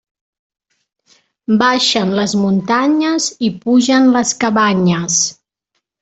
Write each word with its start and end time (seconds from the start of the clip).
Baixen 1.63 2.13
les 2.19 2.33
muntanyes 2.43 3.27
i 3.49 3.51
pugen 3.65 4.09
les 4.15 4.33
cabanyes. 4.45 5.19